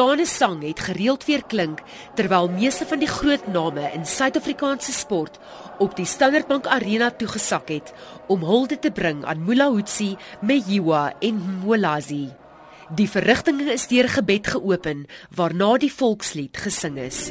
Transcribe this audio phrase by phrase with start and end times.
[0.00, 1.82] spontane sang het gereeld weer klink
[2.16, 5.36] terwyl meeste van die groot name in Suid-Afrikaanse sport
[5.78, 7.92] op die Standard Bank Arena toegesak het
[8.26, 12.30] om hulde te bring aan Mulahutsi, Meyiwa en Mwalazi.
[12.96, 15.04] Die verrigtinge is deur gebed geopen
[15.36, 17.28] waarna die volkslied gesing is.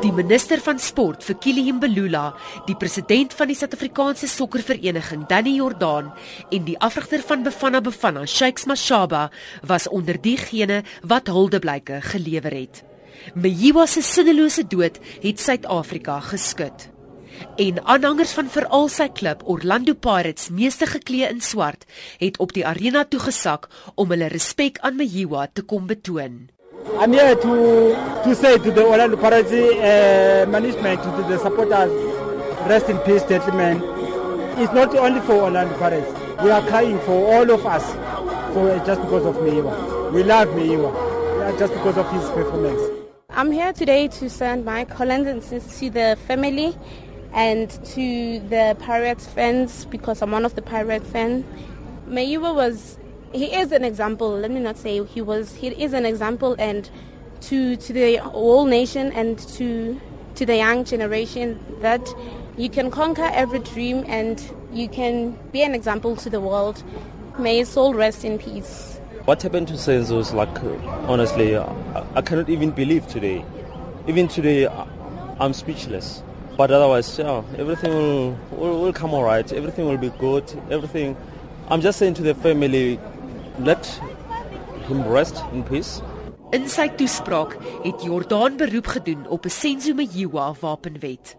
[0.00, 2.30] Die minister van sport vir Kilian Belula,
[2.64, 6.08] die president van die Suid-Afrikaanse sokkervereniging Danny Jordaan
[6.48, 9.26] en die afrigter van Bafana Bafana, Sheiks Mashaba,
[9.60, 12.80] was onder diegene wat huldeblyke gelewer het.
[13.34, 16.88] Meyiwa se sinnelose dood het Suid-Afrika geskud
[17.56, 21.86] en aanhangers van veral sy klub Orlando Pirates, meeste geklee in swart,
[22.20, 26.48] het op die arena toegesak om hulle respek aan Meyiwa te kom betoon.
[26.98, 31.92] I'm here to to say to the Orlando Pirates uh, management to the supporters
[32.68, 33.82] rest in peace gentlemen.
[34.58, 36.10] It's not only for Orlando Pirates.
[36.42, 37.84] We are crying for all of us
[38.54, 40.12] for just because of Meyiwa.
[40.12, 42.80] We love Meyiwa just because of his performance.
[43.30, 46.76] I'm here today to send my condolences to the family
[47.32, 51.44] and to the Pirates fans because I'm one of the Pirate fans.
[52.08, 52.98] Mayuba was
[53.32, 54.30] he is an example.
[54.30, 55.54] Let me not say he was.
[55.54, 56.88] He is an example, and
[57.42, 60.00] to to the whole nation and to
[60.34, 62.06] to the young generation that
[62.56, 66.82] you can conquer every dream and you can be an example to the world.
[67.38, 68.98] May his soul rest in peace.
[69.24, 70.48] What happened to Senzo like,
[71.08, 73.44] honestly, I, I cannot even believe today.
[74.06, 74.66] Even today,
[75.38, 76.22] I'm speechless.
[76.56, 79.50] But otherwise, yeah, everything will, will, will come all right.
[79.52, 80.44] Everything will be good.
[80.70, 81.16] Everything.
[81.68, 82.98] I'm just saying to the family,
[83.64, 84.00] let
[84.88, 86.00] him rest in peace.
[86.50, 91.36] In sy toespraak het Jordaan beroep gedoen op 'n Senzo Meyiwa wapenwet.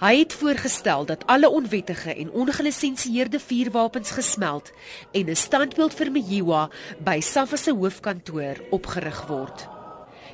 [0.00, 4.72] Hy het voorgestel dat alle onwettige en ongelisensieerde vuurwapens gesmeld
[5.12, 9.71] en 'n standbeeld vir Meyiwa by SAFA se hoofkantoor opgerig word.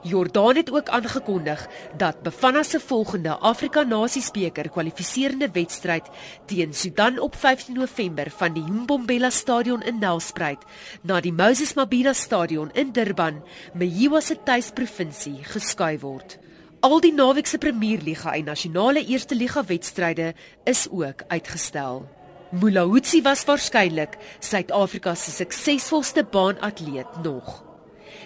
[0.03, 6.09] Jordaan het ook aangekondig dat Bafana se volgende Afrika Nasiesbeker kwalifiserende wedstryd
[6.47, 10.65] teen Sudan op 15 November van die Mbombela Stadion in Nelspruit
[11.03, 13.43] na die Moses Mabhida Stadion in Durban,
[13.73, 16.39] Meyiwa se tuisprovinsie, geskuif word.
[16.81, 20.35] Al die naweek se Premierliga en nasionale Eerste Liga wedstryde
[20.65, 22.07] is ook uitgestel.
[22.51, 27.68] Mulahutsi was waarskynlik Suid-Afrika se suksesvolste baanatleet nog.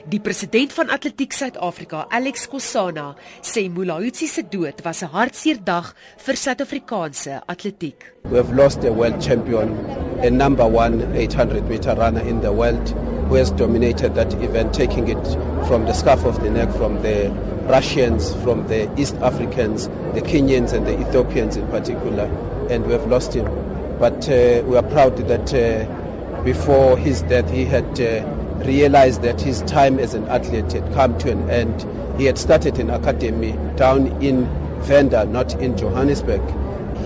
[0.08, 5.94] Die president van Atletiek Suid-Afrika, Alex Kosana, sê Mulahutsi se dood was 'n hartseer dag
[6.26, 8.12] vir Suid-Afrikaanse atletiek.
[8.30, 9.76] We have lost a world champion,
[10.22, 12.94] a number 1 800 meter runner in the world
[13.28, 17.30] who has dominated that event taking it from the scarf of the neck from the
[17.66, 22.28] Russians, from the East Africans, the Kenyans and the Ethiopians in particular
[22.68, 23.46] and we have lost him.
[23.98, 28.24] But uh, we are proud that uh, before his death he had uh,
[28.66, 31.86] realized that his time as an athlete had come to an end.
[32.18, 34.46] He had started an academy down in
[34.82, 36.42] Venda, not in Johannesburg.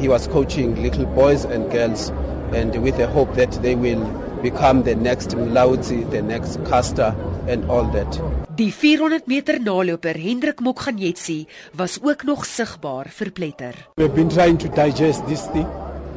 [0.00, 2.10] He was coaching little boys and girls,
[2.52, 4.04] and with the hope that they will
[4.42, 7.14] become the next Mlaudzi, the next caster,
[7.48, 8.20] and all that.
[8.56, 11.46] Die 400 meter naloper Hendrik Mokganyetsi
[11.76, 13.74] was ook nog sigbaar verpletter.
[13.96, 15.66] We've been trying to digest this thing.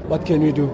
[0.08, 0.70] What can we do?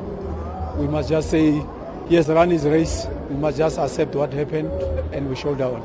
[0.78, 1.62] We must just say
[2.08, 3.08] he has run his race.
[3.30, 4.70] We must just accept what happened
[5.14, 5.82] and we show down.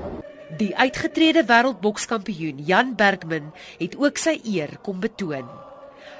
[0.58, 5.46] Die uitgetrede wêreldbokskampioen Jan Bergman het ook sy eer kom betoon.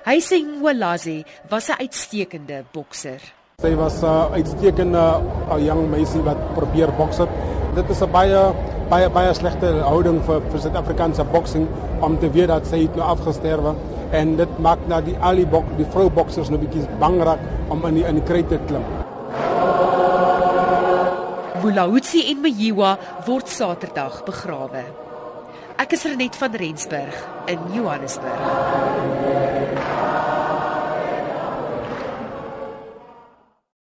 [0.07, 3.21] Hy sê Ngwalazi was 'n uitstekende bokser.
[3.61, 5.05] Sy was 'n uh, uitstekende
[5.51, 7.29] uh, jong meisie wat probeer boks het.
[7.75, 8.55] Dit is 'n baie
[8.89, 11.67] baie baie slegte houding vir vir Suid-Afrikaanse boksing
[12.01, 13.75] om te weet dat sy het nou afgesterwe
[14.11, 17.39] en dit maak na die al die bok die vrou boksers nou bietjie bang raak
[17.69, 19.00] om in die in die kry te klim.
[21.61, 22.95] Bulahutsi en Meyiwa
[23.27, 24.85] word Saterdag begrawe.
[25.81, 27.17] Ek is Renet van Rensburg
[27.53, 28.41] in Johannesburg.